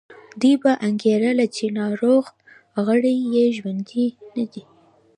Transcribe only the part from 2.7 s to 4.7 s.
غړي یې ژوندي نه دي.